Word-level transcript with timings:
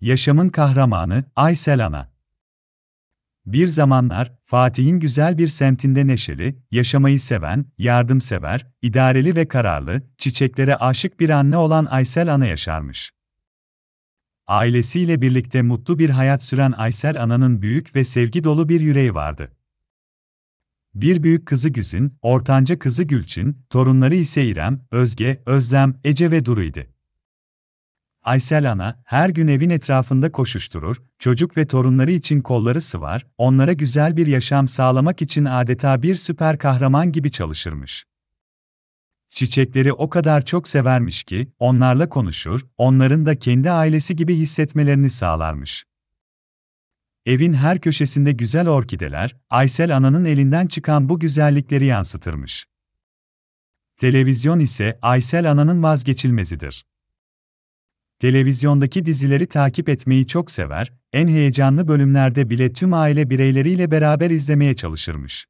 Yaşamın 0.00 0.48
kahramanı 0.48 1.24
Aysel 1.36 1.86
Ana. 1.86 2.10
Bir 3.46 3.66
zamanlar 3.66 4.32
Fatih'in 4.44 5.00
güzel 5.00 5.38
bir 5.38 5.46
semtinde 5.46 6.06
neşeli, 6.06 6.58
yaşamayı 6.70 7.20
seven, 7.20 7.66
yardımsever, 7.78 8.66
idareli 8.82 9.36
ve 9.36 9.48
kararlı, 9.48 10.02
çiçeklere 10.18 10.76
aşık 10.76 11.20
bir 11.20 11.30
anne 11.30 11.56
olan 11.56 11.86
Aysel 11.86 12.34
Ana 12.34 12.46
yaşarmış. 12.46 13.10
Ailesiyle 14.46 15.22
birlikte 15.22 15.62
mutlu 15.62 15.98
bir 15.98 16.10
hayat 16.10 16.42
süren 16.42 16.72
Aysel 16.72 17.22
Ana'nın 17.22 17.62
büyük 17.62 17.96
ve 17.96 18.04
sevgi 18.04 18.44
dolu 18.44 18.68
bir 18.68 18.80
yüreği 18.80 19.14
vardı. 19.14 19.52
Bir 20.94 21.22
büyük 21.22 21.46
kızı 21.46 21.68
Güzin, 21.68 22.14
ortanca 22.22 22.78
kızı 22.78 23.02
Gülçin, 23.02 23.62
torunları 23.70 24.14
ise 24.14 24.44
İrem, 24.44 24.80
Özge, 24.90 25.42
Özlem, 25.46 26.00
Ece 26.04 26.30
ve 26.30 26.44
Duru 26.44 26.62
idi. 26.62 26.90
Aysel 28.22 28.70
ana, 28.72 29.02
her 29.04 29.28
gün 29.28 29.48
evin 29.48 29.70
etrafında 29.70 30.32
koşuşturur, 30.32 31.02
çocuk 31.18 31.56
ve 31.56 31.66
torunları 31.66 32.12
için 32.12 32.40
kolları 32.40 32.80
sıvar, 32.80 33.26
onlara 33.38 33.72
güzel 33.72 34.16
bir 34.16 34.26
yaşam 34.26 34.68
sağlamak 34.68 35.22
için 35.22 35.44
adeta 35.44 36.02
bir 36.02 36.14
süper 36.14 36.58
kahraman 36.58 37.12
gibi 37.12 37.30
çalışırmış. 37.30 38.04
Çiçekleri 39.30 39.92
o 39.92 40.10
kadar 40.10 40.44
çok 40.44 40.68
severmiş 40.68 41.22
ki, 41.22 41.52
onlarla 41.58 42.08
konuşur, 42.08 42.66
onların 42.76 43.26
da 43.26 43.38
kendi 43.38 43.70
ailesi 43.70 44.16
gibi 44.16 44.34
hissetmelerini 44.34 45.10
sağlarmış. 45.10 45.84
Evin 47.26 47.52
her 47.52 47.80
köşesinde 47.80 48.32
güzel 48.32 48.68
orkideler, 48.68 49.36
Aysel 49.50 49.96
ananın 49.96 50.24
elinden 50.24 50.66
çıkan 50.66 51.08
bu 51.08 51.18
güzellikleri 51.18 51.84
yansıtırmış. 51.84 52.66
Televizyon 53.96 54.60
ise 54.60 54.98
Aysel 55.02 55.50
ananın 55.50 55.82
vazgeçilmezidir. 55.82 56.89
Televizyondaki 58.20 59.04
dizileri 59.04 59.46
takip 59.46 59.88
etmeyi 59.88 60.26
çok 60.26 60.50
sever, 60.50 60.92
en 61.12 61.28
heyecanlı 61.28 61.88
bölümlerde 61.88 62.50
bile 62.50 62.72
tüm 62.72 62.94
aile 62.94 63.30
bireyleriyle 63.30 63.90
beraber 63.90 64.30
izlemeye 64.30 64.74
çalışırmış. 64.74 65.46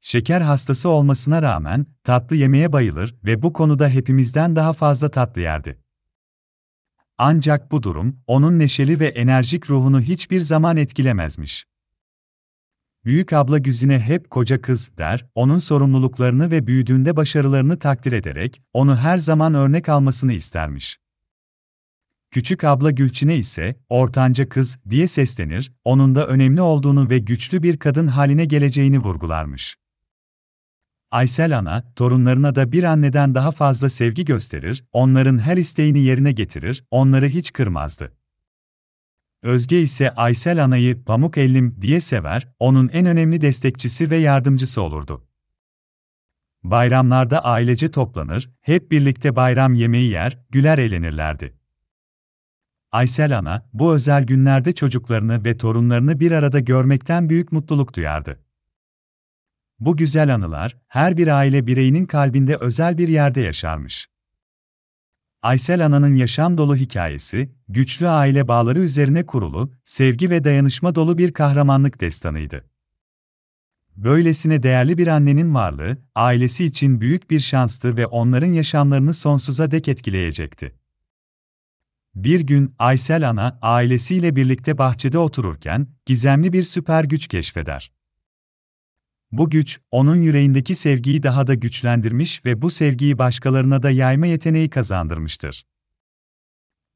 Şeker 0.00 0.40
hastası 0.40 0.88
olmasına 0.88 1.42
rağmen 1.42 1.86
tatlı 2.04 2.36
yemeye 2.36 2.72
bayılır 2.72 3.14
ve 3.24 3.42
bu 3.42 3.52
konuda 3.52 3.88
hepimizden 3.88 4.56
daha 4.56 4.72
fazla 4.72 5.10
tatlı 5.10 5.40
yerdi. 5.40 5.80
Ancak 7.18 7.72
bu 7.72 7.82
durum 7.82 8.20
onun 8.26 8.58
neşeli 8.58 9.00
ve 9.00 9.06
enerjik 9.08 9.70
ruhunu 9.70 10.00
hiçbir 10.00 10.40
zaman 10.40 10.76
etkilemezmiş. 10.76 11.64
Büyük 13.04 13.32
abla 13.32 13.58
Güzine 13.58 14.00
hep 14.00 14.30
koca 14.30 14.62
kız 14.62 14.98
der, 14.98 15.26
onun 15.34 15.58
sorumluluklarını 15.58 16.50
ve 16.50 16.66
büyüdüğünde 16.66 17.16
başarılarını 17.16 17.78
takdir 17.78 18.12
ederek 18.12 18.62
onu 18.72 18.96
her 18.96 19.16
zaman 19.18 19.54
örnek 19.54 19.88
almasını 19.88 20.32
istermiş. 20.32 21.03
Küçük 22.34 22.64
abla 22.64 22.90
Gülçin'e 22.90 23.36
ise 23.36 23.76
ortanca 23.88 24.48
kız 24.48 24.78
diye 24.90 25.06
seslenir, 25.06 25.72
onun 25.84 26.14
da 26.14 26.26
önemli 26.26 26.60
olduğunu 26.60 27.10
ve 27.10 27.18
güçlü 27.18 27.62
bir 27.62 27.76
kadın 27.76 28.06
haline 28.06 28.44
geleceğini 28.44 28.98
vurgularmış. 28.98 29.76
Aysel 31.10 31.58
ana, 31.58 31.92
torunlarına 31.96 32.54
da 32.54 32.72
bir 32.72 32.84
anneden 32.84 33.34
daha 33.34 33.52
fazla 33.52 33.88
sevgi 33.88 34.24
gösterir, 34.24 34.84
onların 34.92 35.38
her 35.38 35.56
isteğini 35.56 35.98
yerine 35.98 36.32
getirir, 36.32 36.84
onları 36.90 37.26
hiç 37.26 37.52
kırmazdı. 37.52 38.16
Özge 39.42 39.80
ise 39.80 40.10
Aysel 40.10 40.64
anayı 40.64 41.04
pamuk 41.04 41.38
ellim 41.38 41.76
diye 41.80 42.00
sever, 42.00 42.48
onun 42.58 42.88
en 42.88 43.06
önemli 43.06 43.40
destekçisi 43.40 44.10
ve 44.10 44.16
yardımcısı 44.16 44.82
olurdu. 44.82 45.26
Bayramlarda 46.62 47.44
ailece 47.44 47.90
toplanır, 47.90 48.50
hep 48.60 48.90
birlikte 48.90 49.36
bayram 49.36 49.74
yemeği 49.74 50.10
yer, 50.10 50.38
güler 50.50 50.78
eğlenirlerdi. 50.78 51.63
Aysel 52.94 53.38
ana, 53.38 53.68
bu 53.72 53.94
özel 53.94 54.24
günlerde 54.24 54.72
çocuklarını 54.72 55.44
ve 55.44 55.56
torunlarını 55.56 56.20
bir 56.20 56.32
arada 56.32 56.60
görmekten 56.60 57.28
büyük 57.28 57.52
mutluluk 57.52 57.96
duyardı. 57.96 58.40
Bu 59.80 59.96
güzel 59.96 60.34
anılar, 60.34 60.76
her 60.88 61.16
bir 61.16 61.28
aile 61.28 61.66
bireyinin 61.66 62.06
kalbinde 62.06 62.56
özel 62.56 62.98
bir 62.98 63.08
yerde 63.08 63.40
yaşarmış. 63.40 64.06
Aysel 65.42 65.86
Ana'nın 65.86 66.14
yaşam 66.14 66.58
dolu 66.58 66.76
hikayesi, 66.76 67.52
güçlü 67.68 68.08
aile 68.08 68.48
bağları 68.48 68.80
üzerine 68.80 69.26
kurulu, 69.26 69.72
sevgi 69.84 70.30
ve 70.30 70.44
dayanışma 70.44 70.94
dolu 70.94 71.18
bir 71.18 71.32
kahramanlık 71.32 72.00
destanıydı. 72.00 72.64
Böylesine 73.96 74.62
değerli 74.62 74.98
bir 74.98 75.06
annenin 75.06 75.54
varlığı, 75.54 75.98
ailesi 76.14 76.64
için 76.64 77.00
büyük 77.00 77.30
bir 77.30 77.40
şanstı 77.40 77.96
ve 77.96 78.06
onların 78.06 78.52
yaşamlarını 78.52 79.14
sonsuza 79.14 79.70
dek 79.70 79.88
etkileyecekti. 79.88 80.83
Bir 82.14 82.40
gün 82.40 82.74
Aysel 82.78 83.28
Ana 83.28 83.58
ailesiyle 83.62 84.36
birlikte 84.36 84.78
bahçede 84.78 85.18
otururken 85.18 85.86
gizemli 86.06 86.52
bir 86.52 86.62
süper 86.62 87.04
güç 87.04 87.28
keşfeder. 87.28 87.92
Bu 89.32 89.50
güç, 89.50 89.80
onun 89.90 90.16
yüreğindeki 90.16 90.74
sevgiyi 90.74 91.22
daha 91.22 91.46
da 91.46 91.54
güçlendirmiş 91.54 92.44
ve 92.44 92.62
bu 92.62 92.70
sevgiyi 92.70 93.18
başkalarına 93.18 93.82
da 93.82 93.90
yayma 93.90 94.26
yeteneği 94.26 94.70
kazandırmıştır. 94.70 95.66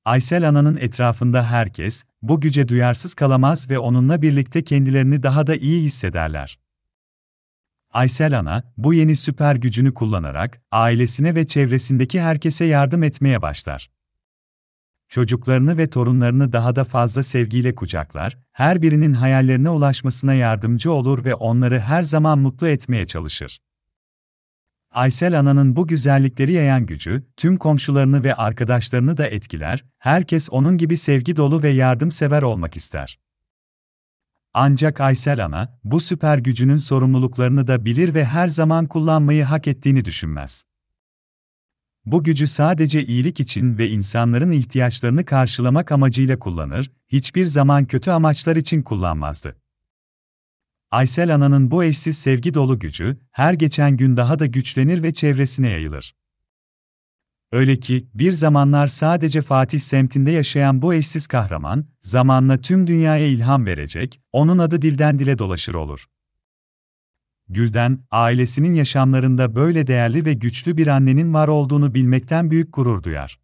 Aysel 0.04 0.48
Ana'nın 0.48 0.76
etrafında 0.76 1.50
herkes, 1.50 2.04
bu 2.22 2.40
güce 2.40 2.68
duyarsız 2.68 3.14
kalamaz 3.14 3.70
ve 3.70 3.78
onunla 3.78 4.22
birlikte 4.22 4.64
kendilerini 4.64 5.22
daha 5.22 5.46
da 5.46 5.56
iyi 5.56 5.82
hissederler. 5.82 6.58
Aysel 7.90 8.38
Ana, 8.38 8.72
bu 8.76 8.94
yeni 8.94 9.16
süper 9.16 9.56
gücünü 9.56 9.94
kullanarak, 9.94 10.62
ailesine 10.70 11.34
ve 11.34 11.46
çevresindeki 11.46 12.20
herkese 12.20 12.64
yardım 12.64 13.02
etmeye 13.02 13.42
başlar 13.42 13.97
çocuklarını 15.08 15.78
ve 15.78 15.91
torunlarını 15.91 16.52
daha 16.52 16.76
da 16.76 16.84
fazla 16.84 17.22
sevgiyle 17.22 17.74
kucaklar, 17.74 18.38
her 18.52 18.82
birinin 18.82 19.12
hayallerine 19.12 19.70
ulaşmasına 19.70 20.34
yardımcı 20.34 20.92
olur 20.92 21.24
ve 21.24 21.34
onları 21.34 21.80
her 21.80 22.02
zaman 22.02 22.38
mutlu 22.38 22.69
etmeye 22.69 23.06
çalışır. 23.06 23.60
Aysel 24.91 25.38
Ana'nın 25.38 25.76
bu 25.76 25.86
güzellikleri 25.86 26.52
yayan 26.52 26.86
gücü, 26.86 27.26
tüm 27.36 27.56
komşularını 27.56 28.24
ve 28.24 28.34
arkadaşlarını 28.34 29.16
da 29.16 29.26
etkiler, 29.26 29.84
herkes 29.98 30.48
onun 30.50 30.78
gibi 30.78 30.97
sevgi 30.97 31.36
dolu 31.36 31.62
ve 31.62 31.68
yardımsever 31.68 32.42
olmak 32.42 32.76
ister. 32.76 33.18
Ancak 34.54 35.00
Aysel 35.00 35.44
Ana, 35.44 35.78
bu 35.84 36.00
süper 36.00 36.38
gücünün 36.38 36.76
sorumluluklarını 36.76 37.66
da 37.66 37.84
bilir 37.84 38.14
ve 38.14 38.24
her 38.24 38.47
zaman 38.47 38.86
kullanmayı 38.86 39.44
hak 39.44 39.68
ettiğini 39.68 40.04
düşünmez. 40.04 40.64
Bu 42.10 42.22
gücü 42.22 42.46
sadece 42.46 43.04
iyilik 43.04 43.41
için 43.41 43.78
ve 43.78 43.88
insanların 43.88 44.50
ihtiyaçlarını 44.50 45.24
karşılamak 45.24 45.92
amacıyla 45.92 46.38
kullanır, 46.38 46.91
hiçbir 47.08 47.44
zaman 47.44 47.84
kötü 47.84 48.10
amaçlar 48.10 48.56
için 48.56 48.82
kullanmazdı. 48.82 49.56
Aysel 50.91 51.34
Ana'nın 51.34 51.70
bu 51.70 51.84
eşsiz 51.84 52.18
sevgi 52.18 52.54
dolu 52.54 52.78
gücü, 52.78 53.16
her 53.30 53.52
geçen 53.52 53.97
gün 53.97 54.16
daha 54.16 54.38
da 54.38 54.47
güçlenir 54.47 55.02
ve 55.02 55.12
çevresine 55.12 55.68
yayılır. 55.68 56.14
Öyle 57.52 57.80
ki, 57.80 58.08
bir 58.14 58.32
zamanlar 58.32 58.86
sadece 58.86 59.42
Fatih 59.42 59.80
semtinde 59.80 60.30
yaşayan 60.30 60.82
bu 60.82 60.94
eşsiz 60.94 61.26
kahraman, 61.26 61.84
zamanla 62.00 62.60
tüm 62.60 62.86
dünyaya 62.86 63.26
ilham 63.26 63.66
verecek, 63.66 64.20
onun 64.32 64.58
adı 64.58 64.82
dilden 64.82 65.18
dile 65.18 65.38
dolaşır 65.38 65.74
olur. 65.74 66.06
Gülden, 67.48 67.98
ailesinin 68.10 68.75
yaşamlarında 68.75 69.54
böyle 69.54 69.86
değerli 69.86 70.25
ve 70.25 70.34
güçlü 70.34 70.76
bir 70.76 70.86
annenin 70.86 71.34
var 71.34 71.48
olduğunu 71.48 71.94
bilmekten 71.94 72.50
büyük 72.50 72.75
gurur 72.75 73.03
duyar. 73.03 73.38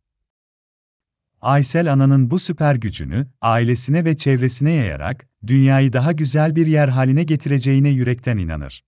Aysel 1.41 1.93
Ana'nın 1.93 2.31
bu 2.31 2.39
süper 2.39 2.75
gücünü 2.75 3.27
ailesine 3.41 4.05
ve 4.05 4.17
çevresine 4.17 4.73
yayarak 4.73 5.29
dünyayı 5.47 5.93
daha 5.93 6.13
güzel 6.13 6.57
bir 6.57 6.67
yer 6.67 6.89
haline 6.89 7.23
getireceğine 7.23 7.89
yürekten 7.89 8.39
inanır. 8.39 8.85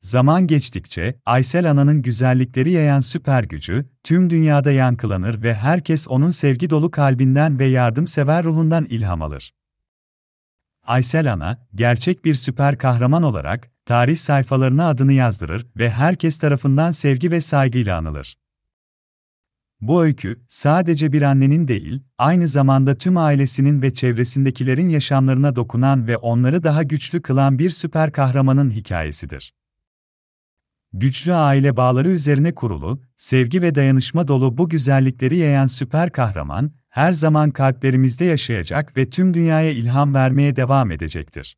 Zaman 0.00 0.46
geçtikçe 0.46 1.20
Aysel 1.26 1.70
Ana'nın 1.70 2.02
güzellikleri 2.02 2.70
yayan 2.70 3.00
süper 3.00 3.44
gücü 3.44 3.86
tüm 4.04 4.30
dünyada 4.30 4.72
yankılanır 4.72 5.42
ve 5.42 5.54
herkes 5.54 6.08
onun 6.08 6.30
sevgi 6.30 6.70
dolu 6.70 6.90
kalbinden 6.90 7.58
ve 7.58 7.66
yardımsever 7.66 8.44
ruhundan 8.44 8.84
ilham 8.84 9.22
alır. 9.22 9.52
Aysel 10.90 11.32
Ana, 11.32 11.58
gerçek 11.74 12.24
bir 12.24 12.34
süper 12.34 12.78
kahraman 12.78 13.22
olarak 13.22 13.70
tarih 13.86 14.16
sayfalarına 14.16 14.88
adını 14.88 15.12
yazdırır 15.12 15.66
ve 15.76 15.90
herkes 15.90 16.38
tarafından 16.38 16.90
sevgi 16.90 17.30
ve 17.30 17.40
saygıyla 17.40 17.98
anılır. 17.98 18.38
Bu 19.80 20.02
öykü, 20.02 20.44
sadece 20.48 21.12
bir 21.12 21.22
annenin 21.22 21.68
değil, 21.68 22.02
aynı 22.18 22.46
zamanda 22.46 22.94
tüm 22.94 23.16
ailesinin 23.16 23.82
ve 23.82 23.92
çevresindekilerin 23.92 24.88
yaşamlarına 24.88 25.56
dokunan 25.56 26.06
ve 26.06 26.16
onları 26.16 26.62
daha 26.62 26.82
güçlü 26.82 27.22
kılan 27.22 27.58
bir 27.58 27.70
süper 27.70 28.12
kahramanın 28.12 28.70
hikayesidir. 28.70 29.54
Güçlü 30.92 31.34
aile 31.34 31.76
bağları 31.76 32.08
üzerine 32.08 32.54
kurulu, 32.54 33.02
sevgi 33.16 33.62
ve 33.62 33.74
dayanışma 33.74 34.28
dolu 34.28 34.58
bu 34.58 34.68
güzellikleri 34.68 35.36
yayan 35.36 35.66
süper 35.66 36.12
kahraman, 36.12 36.72
her 36.88 37.12
zaman 37.12 37.50
kalplerimizde 37.50 38.24
yaşayacak 38.24 38.96
ve 38.96 39.10
tüm 39.10 39.34
dünyaya 39.34 39.70
ilham 39.70 40.14
vermeye 40.14 40.56
devam 40.56 40.90
edecektir. 40.90 41.56